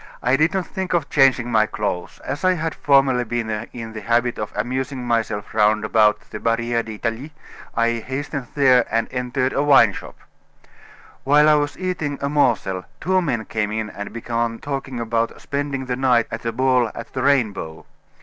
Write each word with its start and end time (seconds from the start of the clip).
I 0.23 0.35
did 0.35 0.51
not 0.51 0.65
think 0.65 0.93
of 0.95 1.11
changing 1.11 1.51
my 1.51 1.67
clothes. 1.67 2.19
As 2.25 2.43
I 2.43 2.53
had 2.53 2.73
formerly 2.73 3.23
been 3.23 3.51
in 3.71 3.93
the 3.93 4.01
habit 4.01 4.39
of 4.39 4.51
amusing 4.55 5.05
myself 5.05 5.53
round 5.53 5.85
about 5.85 6.21
the 6.31 6.39
Barriere 6.39 6.81
d'Italie, 6.81 7.31
I 7.77 7.99
hastened 7.99 8.47
there 8.55 8.83
and 8.89 9.07
entered 9.11 9.53
a 9.53 9.61
wine 9.61 9.93
shop. 9.93 10.17
While 11.23 11.47
I 11.47 11.53
was 11.53 11.77
eating 11.77 12.17
a 12.19 12.29
morsel, 12.29 12.85
two 12.99 13.21
men 13.21 13.45
came 13.45 13.71
in 13.71 13.91
and 13.91 14.11
began 14.11 14.57
talking 14.57 14.99
about 14.99 15.39
spending 15.39 15.85
the 15.85 15.95
night 15.95 16.25
at 16.31 16.45
a 16.45 16.51
ball 16.51 16.89
at 16.95 17.13
the 17.13 17.21
Rainbow. 17.21 17.85